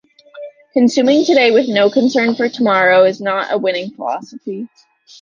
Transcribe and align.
Consuming 0.73 1.25
today 1.25 1.51
with 1.51 1.67
no 1.67 1.87
concern 1.87 2.33
for 2.33 2.49
tomorrow 2.49 3.03
is 3.03 3.21
not 3.21 3.53
a 3.53 3.57
winning 3.59 3.91
philosophy. 3.91 4.67